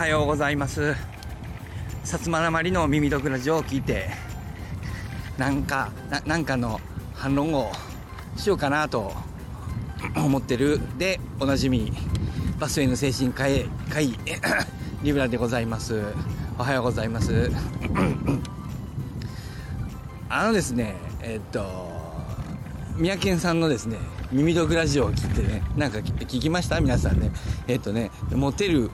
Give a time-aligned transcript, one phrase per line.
[0.00, 0.80] はようございます。
[0.80, 0.96] 薩
[2.04, 4.08] 摩なまりの耳毒ラジオを聞いて
[5.36, 6.80] なんかななんかの
[7.12, 7.70] 反論を
[8.34, 9.12] しようかなと
[10.16, 10.80] 思ってる。
[10.96, 11.92] でおなじみ
[12.58, 14.18] バスへの精神科医会
[15.04, 16.02] リブラでございます。
[16.58, 17.52] おはようございます。
[20.30, 21.90] あのですねえっと
[22.96, 23.98] 三宅さんのですね
[24.32, 26.80] 耳毒ラジオを聞いてねなんか聞きました？
[26.80, 27.30] 皆さんね。
[27.68, 28.90] えっとねモテる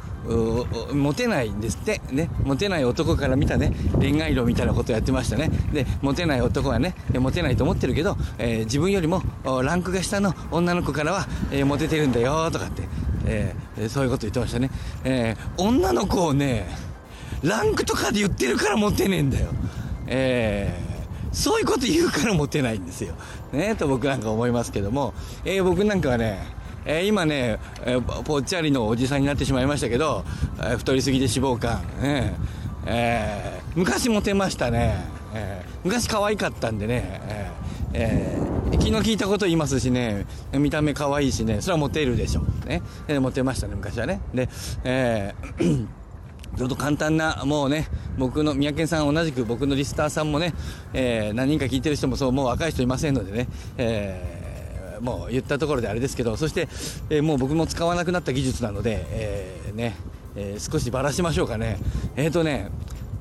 [0.92, 2.00] モテないんですって。
[2.10, 2.28] ね。
[2.44, 3.72] モテない男から見たね。
[3.98, 5.50] 恋愛論みたいなことをやってましたね。
[5.72, 12.82] でモテない男はねモテないと思ってるけど、えー、自分よりもランクが下の女の子からは、えー、モテてるんだよとかって、
[13.26, 14.70] えー、そういうこと言ってましたね、
[15.04, 16.66] え、女の子をね
[17.42, 19.48] ランクとかで言ってるからモテねえんだよ。
[20.08, 20.86] え
[21.32, 23.14] そういうこと言うからモテないんですよ。
[23.52, 25.12] ね、と僕なんか思いますけども、
[25.44, 26.40] え、僕なんかはね、
[26.86, 30.24] えー、今ね、えー、ぽっちゃりのおじさんになってしまいましたけど、
[30.58, 32.34] えー、太りすぎで脂肪肝、ね
[32.86, 37.66] えー、昔モテましたね、えー、昔可愛かったんでね、えー
[37.98, 42.42] えー、気の利いたこと言いますしね、見た目可愛いしね、それはモテるでしょ。
[42.66, 44.20] ね、えー、モテましたね、昔はね。
[44.34, 44.48] で、
[44.84, 45.86] えー
[46.56, 50.54] ちょっと簡単な、もうね、僕の、三宅さん同じく僕のリスターさんもね、
[50.94, 54.45] えー、何人か聞いてる人もそう、もう若い人いませんのでね、えー、
[55.00, 56.68] もう言ったところであれですけど、そして、
[57.10, 59.96] えー、もう僕も使わなくなった技術なので、えー、ね、
[60.36, 61.78] えー、少しばらしましょうかね。
[62.16, 62.70] えっ、ー、とね、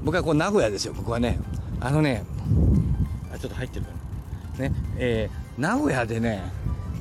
[0.03, 1.39] 僕はこう名古屋ですよ、僕はね。
[1.79, 2.23] あのね、
[3.33, 3.91] あ、ちょっと入ってるか
[4.57, 4.69] な。
[4.69, 6.43] ね、えー、名古屋でね、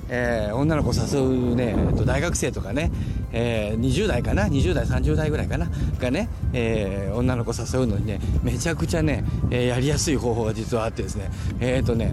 [0.08, 2.90] えー、女の子誘うね、えっと、大学生とかね、
[3.32, 12.12] えー、20代かな20代30代ぐらいかながね、えー、女の子誘うのにねめちゃくちゃね、えー、やりやすい方法が実はあってですねえっ、ー、とね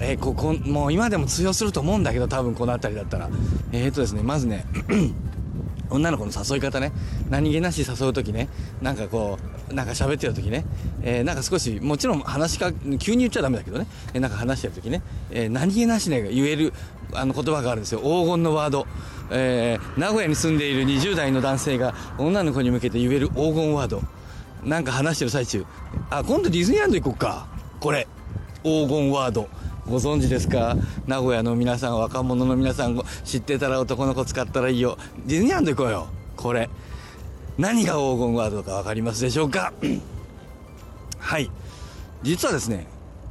[0.00, 3.28] えー、ここもう今でも通用すると思うんだけど多分この辺りだったら。
[3.72, 4.64] えっ、ー、とですねまずね
[5.90, 6.92] 女の子の誘い方ね。
[7.30, 8.48] 何気なし誘う時ね
[8.80, 9.38] なんかこ
[9.70, 10.64] うなんか喋ってる時ね、
[11.02, 16.72] えー、なんか少しもちろん話か急に言っちゃダメだけどね、えー、なんか話してる時ね、えー、何気なしね言える
[17.12, 18.00] あの言葉があるんですよ。
[18.00, 18.86] 黄金のワード、
[19.30, 24.02] えー、名古屋に住んでいる20代の男性が女の子に向けて言える黄金ワード。
[24.64, 25.64] なんか話してる最中。
[26.10, 27.46] あ今度ディズニーランド行こっか。
[27.80, 28.06] これ。
[28.64, 29.48] 黄金ワード。
[29.88, 30.76] ご存知ですか？
[31.06, 34.98] 名古屋の皆さん若者の皆さん知ってたら男の子使ったらいいよ。
[35.26, 36.06] ディズニーランド行こうよ。
[36.36, 36.68] これ。
[37.56, 39.72] 何が黄金ワードか分かりますでしょうか？
[41.18, 41.50] はい。
[42.22, 42.86] 実はですね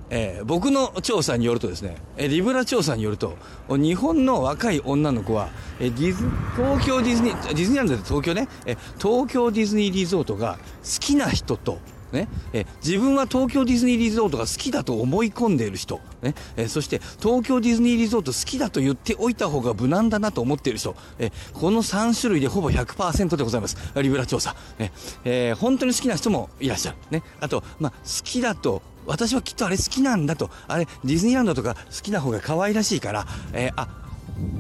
[0.10, 3.36] えー、僕の調査によるとですね、えリブラ調査によると、
[3.70, 5.50] 日本の若い女の子は、
[5.82, 6.24] えディズ
[6.56, 11.80] 東京ディズニー、ディズニーランドで東京ね、え東京ディズニーリゾートが好きな人と、
[12.12, 16.36] ね、え自分は東京ディズニーリゾートが好きだと思い込んでいる人、ね。
[16.56, 23.78] えそして東京ディズニーリゾート好きだと言っておいた方が無難だなと思っている人、えこの3種類でほぼ100%でございます。
[24.02, 24.56] リブラ調査。
[24.80, 24.92] ね。
[25.26, 26.98] えー、本当に好きな人もいらっしゃる。
[27.12, 33.88] ね、あと、まあ、好きだと私はきっとあれ好きなんだと、あれディズニーランドとか好きな方が可愛らしいから、えー、あ、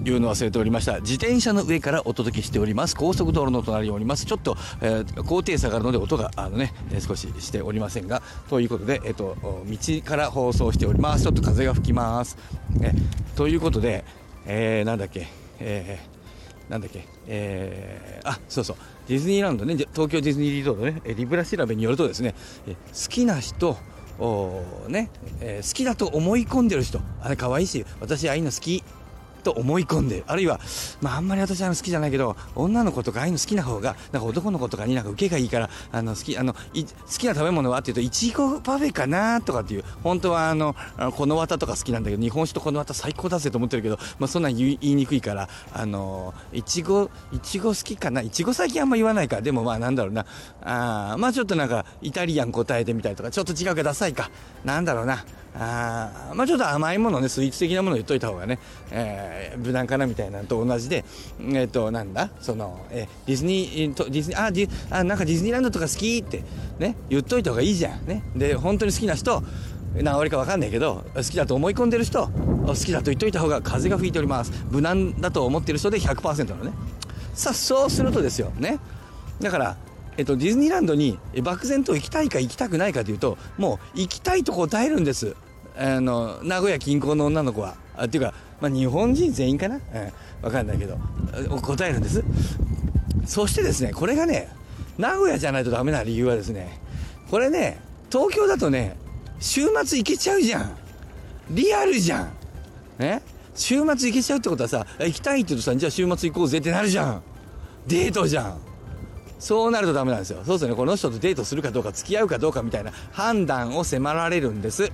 [0.07, 1.01] 言うの忘れておりました。
[1.01, 2.95] 自転車の上からお届けしております。
[2.95, 4.25] 高速道路の隣におります。
[4.25, 11.23] ちょっと、えー、高低差があるので音が、あのね、え、少ししておりませんが、ということで、えっ、ー、と、道から放送しております。
[11.23, 12.37] ちょっと風が吹きます。
[12.81, 12.93] え
[13.35, 14.05] ということで、
[14.45, 15.27] えー、なんだっけ、
[15.59, 18.77] えー、なんだっけ、えー、あ、そうそう、
[19.09, 22.33] ディズニーランドね、東京ディズニーリゾートね、リブラ調べによるとですね、
[22.65, 23.75] え好きな人、
[24.19, 28.83] おね、えー、好きだと思い込んでる人、あれ可愛いし、私ああいうの好き
[29.47, 30.59] と思い込んであるいは、
[31.01, 36.59] まあ、あんまり私は好きじゃないけど女の子とかああいうの好きな方がなんか男の子とかになんか受けがいいからあの好きあの好
[37.17, 40.75] きな食べ物はっていうといちごパフェかなとかっていう本当はあの
[41.15, 50.25] この綿とか好きなんだけど日本酒とこの綿最高だぜと思ってるけど、まあ、そんなん言いにくいからあのいちごいちご好きかないちご最近あんま言わないかでもまあなんだろうな
[50.61, 54.29] あまあちょっとなんかイタリアン答えてみたりとかちょっと違うかダサいか
[54.65, 55.23] なんだろうな。
[55.59, 58.59] あまあちょっと甘いものねスイーツ的なもの言っといた方がね、
[58.91, 61.03] えー、無難かなみたいなのと同じで
[61.39, 66.43] えっ、ー、となんだその、えー、ディズニーとディズニーあディあなんかディズニーランドとか好きって
[66.79, 68.05] ね言っといた方がいいじゃん。
[68.05, 68.23] ね。
[68.35, 69.43] で本当に好きな人
[69.95, 74.51] 何割か分かんないけど好きだと思い込んでる人好きだと言っといた方が風が吹いております。
[74.69, 76.73] 無難だと思ってる人で100%のね。
[77.33, 78.51] さあそうするとですよ。
[78.57, 78.79] ね。
[79.41, 79.77] だから
[80.17, 85.35] えっと、ディズニーランドに漠然と行きたいか行きたくないかというともう行きたいと答えるんです。
[85.79, 89.81] あの名古屋近郊の女の子はあっていうか、まあ、日本人全員かな、うん、
[90.41, 90.97] 分かんないけど
[91.61, 92.23] 答えるんです？
[93.25, 94.49] そしてですねこれがね
[94.97, 96.79] 名古屋じゃないとダメな理由はですね
[97.29, 97.79] これね
[98.11, 98.97] 東京だとね
[99.39, 100.75] 週末行けちゃうじゃん。
[101.51, 102.31] リアルじゃん。
[102.97, 103.21] ね
[103.53, 107.21] 週末行けちゃうってことはさ行きたいって言うとさじゃあ週末行こうぜってなるじゃん。
[107.85, 108.57] デートじゃん。
[109.39, 110.41] そうなるとダメなんですよ。
[110.43, 110.75] そうするとね。
[110.75, 114.91] この人とデートするかどうか付き合うかどうかみたいな判断を迫られるんです。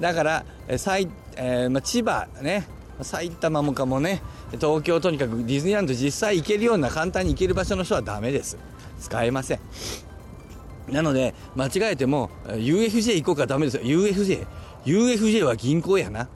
[0.00, 2.66] だからえーえーまあ、千葉ね
[3.02, 8.58] 埼玉もかもね東京とにかくディズニーランド実際行けるような簡単に行ける場所の人はダメです。
[8.98, 9.60] 使えません。
[10.88, 13.82] なので間違えても UFJ 行こうかダメですよ。
[13.82, 14.46] UFJ
[14.84, 16.28] UFJ は銀行やな、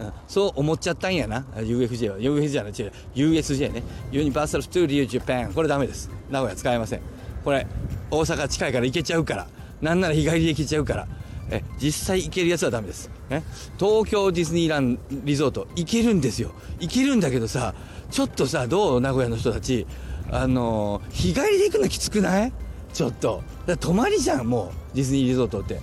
[0.00, 1.40] うん、そう思っちゃったんやな。
[1.56, 2.18] UFJ は。
[2.18, 2.72] UFJ じゃない。
[2.72, 2.92] 違う。
[3.14, 3.82] USJ ね。
[4.12, 5.52] ユニバーサル・ストゥディオ・ジャパン。
[5.52, 6.10] これダメです。
[6.30, 7.00] 名古屋使えません。
[7.44, 7.66] これ
[8.10, 9.46] 大阪近いから行けちゃうから。
[9.80, 11.08] なんなら日帰りで行けちゃうから。
[11.50, 13.42] え実際行けるやつはダメです、ね、
[13.78, 16.52] 東京ディズニーランドリゾート行けるんですよ。
[16.78, 17.74] 行けるんだけどさ
[18.10, 19.00] ちょっとさどう？
[19.00, 19.86] 名古屋の人たち。
[20.32, 22.52] あのー、日帰りで行くのきつくない？
[22.92, 23.42] ちょっと。
[23.66, 24.96] だ泊まりじゃんもう。
[24.96, 25.80] ディズニーリゾートって。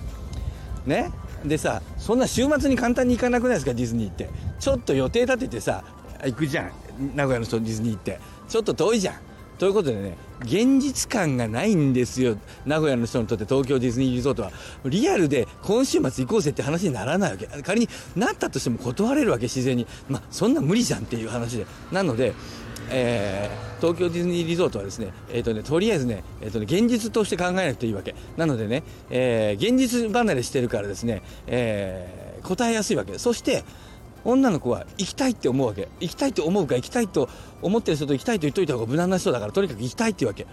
[0.86, 1.10] ね？
[1.44, 3.74] でさそんな週末に簡単に行かなくないですか？
[3.74, 4.30] ディズニーって。
[4.58, 5.84] ちょっと予定立ててさ
[6.24, 6.72] 行くじゃん。
[7.14, 8.18] 名古屋の人ディズニーって。
[8.48, 9.14] ちょっと遠いじゃん。
[9.58, 12.36] ということでね現実感がないんですよ。
[12.64, 14.52] 名古屋の人にとって東京ディズニーリゾートは。
[14.84, 17.46] リアルで今週末行こうぜって話にならないわけ。
[17.62, 19.86] 仮になったとしても断れるわけ自然に。
[20.08, 21.66] まあそんな無理じゃんっていう話で。
[21.90, 22.32] なので
[22.90, 28.14] えー、東京ディズニーリゾートはですね,、えーとねとりあえずね,、えーとね現実として考えなくていいわけ。
[28.38, 33.18] なのでね、えー、現実離れしてるからですね、えー、答えやすいわけ。
[33.18, 33.64] そして
[34.24, 35.88] 女の子は行きたいって思うわけ。
[36.00, 37.28] 行きたいと思うか行きたいと
[37.62, 39.52] 思ってる人と行きたいと言っといた方が無難な人だから。
[39.52, 40.46] とにかく行きたいっていうわけ。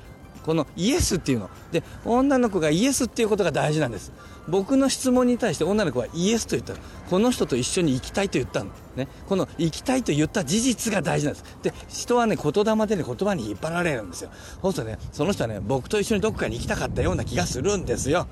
[0.46, 1.50] このイエスっていうの。
[1.72, 4.12] で女の子がイエスっていうことが大事なんです。
[4.48, 6.76] 僕の質問に対して女の子はイエスと言った
[7.10, 11.58] この人と一緒に行きたいと言ったの、ね、この行きたいと言った事実が大事なんです。
[11.64, 14.30] で人はね言霊でね言葉に引っ張られるんですよ。
[14.62, 18.28] そうするとねその人はね僕と一緒にどこかに行きたかったような気がするんですよ。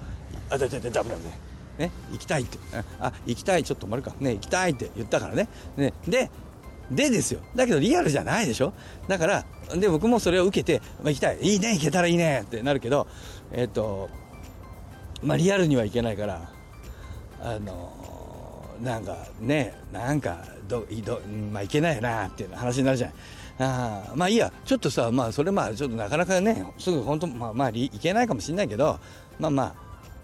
[0.51, 1.52] あだだだダメだね。
[1.77, 2.57] ね、行きたいって、
[2.99, 5.47] あ、行きたい、ちょっと止まるか、ね、行きたいって言ったからね。
[5.75, 6.29] ねで、
[6.91, 7.39] でですよ。
[7.55, 8.73] だけどリアルじゃないでしょ
[9.07, 13.07] だから、で、僕もそれを受けて、まあ、行きたい、いいね、行けたらいいねってなるけど、
[13.51, 14.09] えっ、ー、と、
[15.23, 16.49] まあ、リアルにはいけないから、
[17.41, 17.91] あの
[18.81, 21.21] なんかね、なんかど、ど、
[21.51, 23.13] まあ、いけないよなっていう話になるじゃん。
[23.59, 28.99] あまあいいや、ちょっとさ、まあそれまあちょっとなかなかね、すぐ本当、まあまあいけないかもしれないけど、
[29.39, 29.75] まあまあ、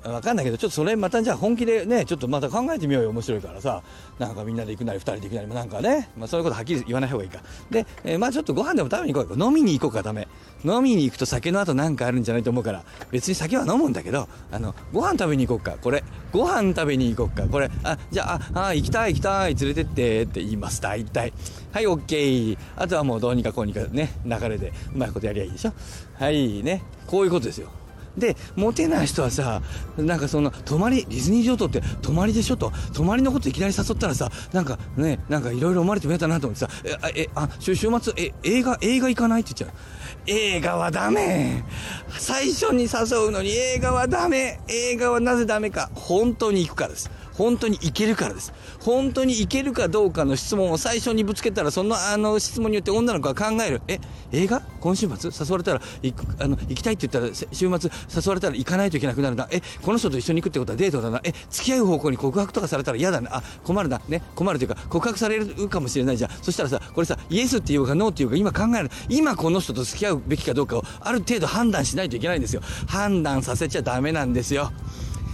[0.04, 3.10] 分かんないけどちょっとそれまたじゃあ本気でねちょっとまた考えてみようよ。
[3.10, 3.84] 面白いからさ。
[4.18, 5.48] なんかみんなで行くなり2人で行くなり。
[5.48, 7.42] もなんかね、まあ、そういうことはっきり言わない方がいいか。
[7.70, 9.46] で、えー、まあちょっとご飯でも食べに行こうか。
[9.46, 10.28] 飲みに行こうかダメ。
[10.64, 12.84] 飲みに行くと酒の後なんかあるんじゃないと思うから。
[13.12, 15.78] 別に酒は飲むんだけどあのご飯食べに行こうか。
[15.82, 17.48] これご飯食べに行こうか。
[17.48, 20.82] これあじゃあああ行きたい行きたい連れてってって言います。
[20.82, 21.34] 大体。
[21.72, 25.74] はい OK あとはもうどうにかこうにかね流れでうまいことやりゃいいでしょ。
[26.16, 26.84] はいね。
[27.06, 27.70] こういうことですよ。
[28.18, 29.62] でモテない人はさ
[29.98, 32.72] なんかその泊まりディズニーリゾートって泊まりでしょと。
[32.94, 39.90] 泊まりのこといきなり誘ったらさなんかねなんかいろいろ思われても嫌だなと思ってさええあ週末え映画映画行かないって言っちゃう。
[40.26, 41.64] 映画はダメ。
[42.10, 44.60] 最初に誘うのに映画はダメ。
[44.68, 45.90] 映画はなぜダメか。
[45.96, 47.10] 本当に行くからです。
[47.40, 48.52] 本当にいけるからです。
[48.82, 53.82] 本当にいけるかどうかの質問を最初にぶつけたら、そのあの質問によって女の子は考える。
[53.88, 53.98] え、
[54.34, 54.62] 映画？
[54.82, 55.32] 今週末？
[55.32, 57.70] 誘われたら行く、あの、行きたいって言ったら、週末
[58.14, 59.48] 誘われたら行かないといけなくなるな。
[59.52, 61.22] え、この人と一緒に行くってことはデートだな。
[61.24, 63.38] え、付き合う方向に告白とかされたら嫌だな。
[63.38, 64.02] あ、困るな。
[64.10, 66.32] ね、困るというか、告白されるかもしれないじゃん。
[66.42, 68.92] そしたらさ、これさ、イエスって言うかノーって言うか今考える。
[69.08, 72.62] 今この人と付き合うべきかどうかをある程度判断しないといけないんですよ。
[72.88, 74.74] 判断させちゃダメなんですよ。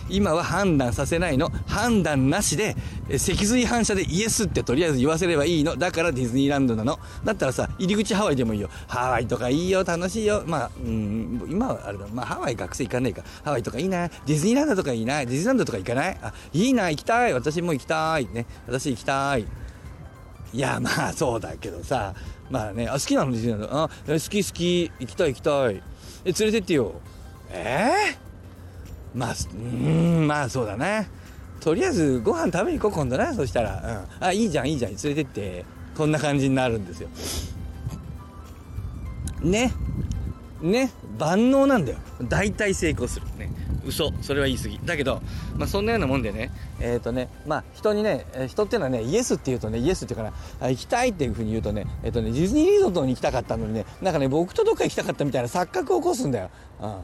[0.10, 1.52] 今は判断させないの。
[1.68, 2.76] 判断なしで、
[3.18, 5.76] 脊髄反射でイエスってとりあえず言わせればいいの。
[5.76, 7.00] だからディズニーランドなの。
[7.24, 8.70] だったらさ、入り口ハワイでもいいよ。
[8.88, 10.44] ハワイとかいいよ、楽しいよ。
[10.46, 12.06] まあ、うん、今はあれだ。
[12.14, 13.24] まあ、ハワイ学生行かないか。
[13.44, 14.08] ハワイとかいいな。
[14.08, 15.26] ディズニーランドとかいいな。
[15.26, 16.18] ディズニーランドとか行かない？
[16.22, 17.34] あ、いいな、行きたい。
[17.34, 18.28] 私も行きたい。
[18.32, 18.46] ね。
[18.68, 19.46] 私行きたい。
[20.54, 22.14] いや、まあ、そうだけどさ。
[22.50, 23.84] まあね、あ、好きなのディズニーランド？
[23.84, 24.92] あ、好き好き。
[25.00, 25.84] 行きたい行きたい。
[26.26, 26.94] え、連れてってよ。
[27.50, 28.26] ええー？
[29.16, 31.06] まあうんまあそうだな
[31.62, 34.92] とりあえずご飯食べに行こう今度なそしたら、うん、あいいじゃんいいじゃん。
[34.92, 35.66] 連れてって。
[35.98, 37.10] こんな感じになるんですよ。
[39.42, 39.74] ね。
[40.62, 40.92] ね。
[41.18, 41.98] 万能なんだよ。
[42.22, 43.26] 大体成功する。
[43.38, 43.50] ね。
[43.86, 44.12] 嘘。
[44.22, 44.80] それは言い過ぎ。
[44.84, 45.22] だけど、
[45.56, 46.52] まあ、そんなようなもんでね。
[46.80, 47.30] えっ、ー、とね。
[47.48, 56.50] まあ人にね人っていうのはねイエスって言うとねイエスっていうかな行きたいっていうふうに言うとねえっ、ー、とねディズニーリゾートに行きたかったのにねなんかね僕とどっか行きたかったみたいな錯覚を起こすんだよ、
[56.82, 56.96] うん。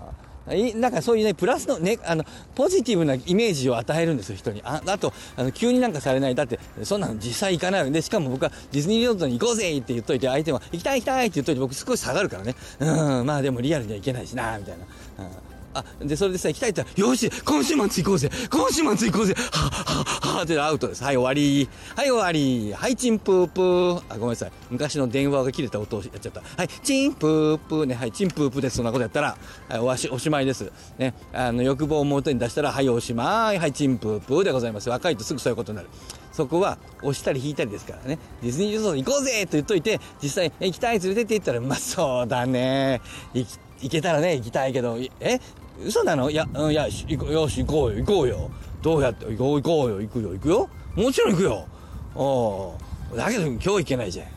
[0.76, 2.24] なんかそういうね、プラスのね、あの、
[2.56, 4.62] ポジティブなイメージを与えるんですよ、人に。
[4.64, 6.36] ああと、あの、急になんかされない。
[6.36, 12.56] だって、そんなの実際行かないで、しかも僕はディズニーリゾートに行こうぜって言っといて、相手は行きたい行きたいって言っといて、僕少し下がるからね。
[12.80, 15.26] うん、まあでもリアルには行けないしな、みたいな。
[15.26, 21.04] うんあ、で、それでさ、行きたいって言ったら、よし、今週末行こうぜ今週末行こうぜははははってアウトです。
[21.04, 21.70] はい、終わり。
[21.96, 22.74] はい、終わり。
[22.74, 24.04] はい、チンプープー。
[24.10, 24.52] あ、ごめんなさい。
[24.70, 26.42] 昔の電話が切れた音をやっちゃった。
[26.42, 27.96] はい、チンプープーね。
[27.96, 28.78] はい、チンプープーです。
[28.78, 29.38] そんなことやったら、
[29.70, 30.72] はい、おし、おしまいです。
[30.98, 31.14] ね。
[31.34, 33.60] あの、欲望を表に出したら、はい、おしまい。
[33.60, 34.90] はい、チンプープーでございます。
[34.90, 35.90] 若いとすぐそういうことになる。
[36.32, 38.18] そこは押したり引いたりですからね。
[38.42, 43.02] ディズニーリゾート行こうぜと言っといて、実際行きたい連れてって言ったら、まあそうだね。
[43.34, 43.46] 行
[43.82, 45.40] 行けたらね、行きたいけど、え？
[45.86, 46.30] 嘘なの？
[46.30, 48.50] いや、うん、いや、よし、行こうよ、行こうよ。
[48.82, 50.70] どうやって、行こう、行こうよ、行くよ、行くよ。
[50.96, 51.68] もちろん行くよ。
[52.16, 52.76] お
[53.16, 54.28] だけど今日行けないじゃん。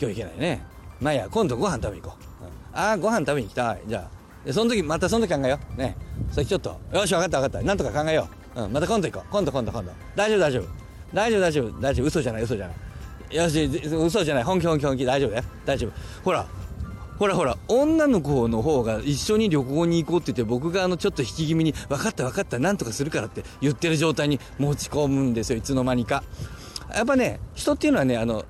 [0.00, 0.62] 今日行けないね。
[1.00, 2.44] まあいや、今度ご飯食べに行こう。
[2.44, 3.82] うん、ああ、ご飯食べに行きたい。
[3.86, 4.08] じゃ
[4.46, 4.52] あ。
[4.52, 5.78] その時、またその時考えよう。
[5.78, 5.96] ね。
[6.30, 7.66] それちょっと、よし、分かった分かった。
[7.66, 8.26] なんとか考えよ
[8.56, 8.62] う。
[8.62, 9.32] うん、また今度行こう。
[9.32, 9.92] 今度今度今度。
[10.16, 10.64] 大丈夫大丈夫。
[11.12, 11.80] 大丈夫大丈夫。
[11.80, 12.06] 大丈夫。
[12.06, 13.36] 嘘じゃない嘘じゃない。
[13.36, 14.44] よし、嘘じゃない。
[14.44, 15.04] 本気本気本気。
[15.04, 15.44] 大丈夫だよ。
[15.66, 15.92] 大丈夫。
[16.24, 16.46] ほら、
[17.20, 26.24] ほらほら、女の子の方が一緒に旅行に行こうって言って、僕があのちょっと引き気味に、分かった分かった、なんとかするからって言ってる状態に持ち込むんですよ、いつの間にか。
[26.94, 28.46] やっぱね、人っていうのはね、あの、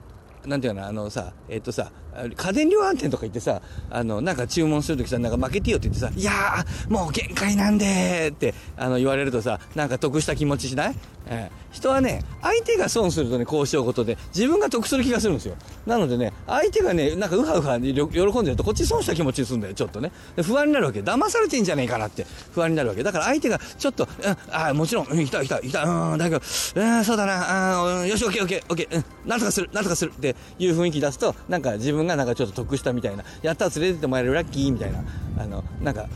[0.46, 1.90] なんていうかな、あのさ、えっ、とさ、
[2.36, 10.94] 家電量販店とか行ってさ、あの、なんか注文するときさ、なんか負けてよって言ってさ、いやー、もう限界なんでって、あの、言われるとさ、なんか得した気持ちしない？
[11.26, 15.54] えー、人はね、相手が損するとね、こうしようことで、自分が得する気がするんですよ。
[15.86, 20.10] なのでね、相手がね、なんかウハウハ喜んでると、こっち損した気持ちするんだよ、ちょっとね。
[20.42, 21.00] 不安になるわけ。
[21.00, 23.02] 騙されてんじゃねえかなって不安になるわけ。
[23.02, 35.04] だから相手がちょっと、うん、あもちろん、うん、来た来た来た、うん、だけど、うん、そうだな、あよし、オッケーオッケーオッケー、うん、なんとかする、なんとかするっていう雰囲気出すと、なんか自分がなんかちょっと得したみたいな、やったら連れてってもらえるラッキーみたいな、
[35.38, 36.08] あの、なんか、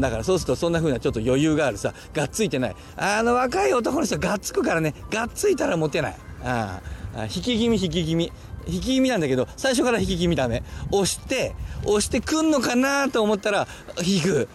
[0.00, 2.76] だからそうするとそんな風なちょっと余裕があるさ、がっついてない。
[2.96, 6.16] あの若い男の人がっつくからね、がっついたらモテない。
[6.44, 6.80] あ
[7.16, 8.32] あ、引き気味引き気味。
[8.66, 10.62] 引き気味なんだけど、最初から引き気味ダメ。
[10.90, 13.66] 押して、押してくんのかなと思ったら、
[14.04, 14.48] 引く。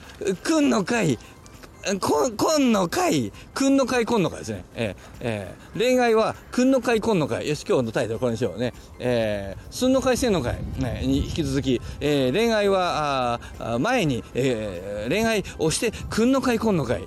[0.44, 1.18] くんのかい。
[2.00, 4.64] こ、こんの会、くんの会、こんの会ですね。
[4.74, 7.48] えー、えー、恋愛は、くんの会、こんの会。
[7.48, 8.74] よし、今日のタイトルこれにしようね。
[9.00, 17.04] えー、すんの会、せんの会、ね、に引き続き、えー、恋愛は、あ前に、えー、恋愛をして、くんの会、こんの会。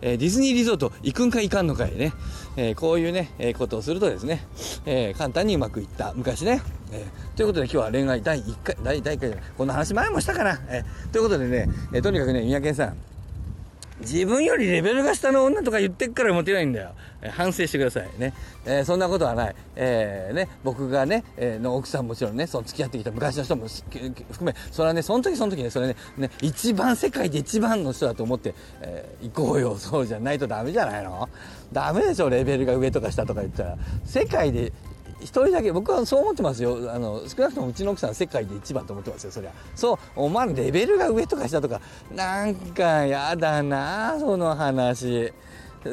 [0.00, 2.12] えー、ディズニーリゾート、行くんかいかんの会ね。
[2.56, 4.46] えー、こういうね、えー、ことをするとですね、
[4.86, 6.12] えー、簡単にうまくいった。
[6.14, 6.62] 昔ね。
[6.92, 9.42] えー、ということで今日は恋愛第1回、第第1回。
[9.58, 10.60] こんな話前もしたかな。
[10.68, 12.96] えー、ということでね、えー、とにかくね、三宅さん、
[14.04, 16.92] 自分よりレベルが下の女とか言ってっからモテないんだよ。
[17.22, 18.32] えー、反省してくださいね。
[18.64, 19.56] えー、そんなことはない。
[19.76, 29.76] えー、ね、僕がね、え、の奥さんもちろんね、その付き合ってきた昔の人も含め、それはね、その時その時ね、それね、ね、一番世界で一番の人だと思って、え、行こうよ。
[29.76, 31.28] そうじゃないとダメじゃないの？
[31.72, 33.78] ダメでしょ、レベルが上とか下とか言ったら。
[34.04, 34.72] 世界で
[35.24, 36.92] 一人だけ僕はそう思ってますよ。
[36.92, 39.52] あの少なくともうちの奥さん世界で一番と思ってますよそりゃ。
[39.74, 41.80] そうお前レベルが上とか下とか。
[42.14, 45.32] なんかやだなその話。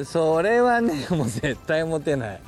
[0.06, 2.42] それはね もう絶対モテない。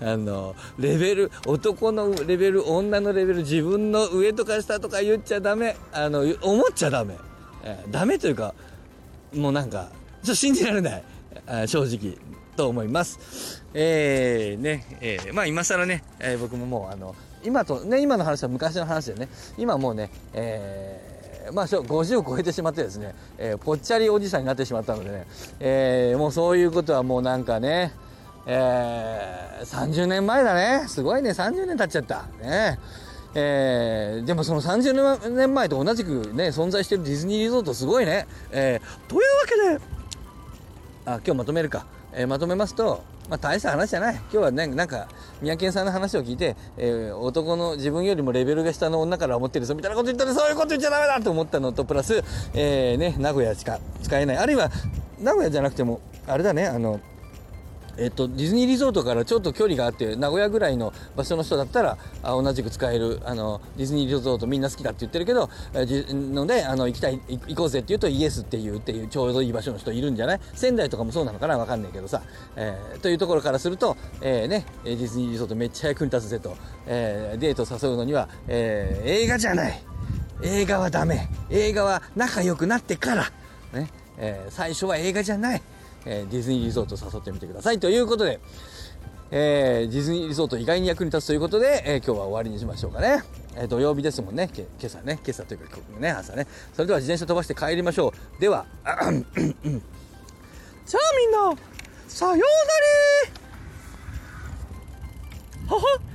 [0.00, 5.76] あのレベル男のレベル女のレベル自分の上とか下とか言っちゃダメ。
[5.92, 7.16] あの思っちゃダメ、
[7.62, 8.54] えダメというか
[9.34, 9.90] もうなんか
[10.22, 11.04] ちょっと信じられない。
[11.66, 12.16] 正直
[12.56, 13.61] と思います。
[13.74, 17.14] えー、ね、えー、まあ今更ね、えー、僕ももうあの、
[17.44, 25.26] 今と、ね、今の話は昔の話でね、今もうね、えー、まあ、50を超えてしまってですね、えー、ぽっちゃりおじさんになってしまったのでね、
[25.60, 27.92] えー、もうそういうことはもうなんかね、
[28.46, 30.86] えー、30年前だね。
[30.88, 32.24] すごいね、30年経っちゃった。
[32.42, 32.78] ね。
[33.34, 38.26] えー、でもその30年前と同じくね、存在してるディズニーリゾートすごいね。
[38.50, 39.84] えー、というわけで、
[41.06, 41.86] あ、今日まとめるか。
[42.14, 44.14] えー、まとめますと、まあ、大した話じゃない。
[44.14, 45.08] 今日はね、なんか、
[45.40, 52.22] 三宅さんの話を聞いて、えー、男の自分よりもレベルが下の女から思ってるぞ、みたいなこと言ったら、そういうこと言っちゃダメだと思ったのと、プラス、
[52.54, 54.36] えー、ね、名古屋しか使えない。
[54.38, 54.70] あるいは、
[55.20, 57.00] 名古屋じゃなくても、あれだね、あの、
[57.98, 70.40] えっと、ディズニーリゾートからちょっと距離があって名古屋ぐらいの場所の人だったらあ同じく使えるあのディズニーリゾートみんな好きだって言ってるけど、えー、のであの行きたい行こうぜって言うとイエスっていうっていうちょうどいい場所の人いるんじゃない？
[70.54, 71.58] 仙台とかもそうなのかな？
[71.58, 72.22] わかんないけどさ、
[72.56, 76.56] えー、というところからすると、えー、ね、ディズニーリゾートめっちゃ役に立つぜと、
[76.86, 79.82] えー、デート誘うのには、え、映画じゃない。
[80.42, 81.28] 映画はダメ。
[81.50, 83.32] 映画は仲良くなってから、
[83.72, 83.88] ね。
[84.18, 85.62] え、最初は映画じゃない。
[86.06, 88.40] えー、ディズニーリゾート誘ってみてくださいということで、
[89.30, 93.22] えー、ディズニーリゾート意外に役に立つということで、えー、今日は終わりにしましょうかね。
[93.56, 94.50] えー、土曜日ですもんね。
[94.54, 95.18] 今朝ね。
[95.24, 96.46] 今朝というか、ね、朝ね。
[96.74, 98.40] それでは自転車飛ばして帰りましょう。
[98.40, 101.56] では、 じゃあみんな、
[102.08, 102.46] さようなら
[105.74, 106.11] はは